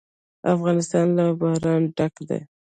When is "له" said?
1.17-1.25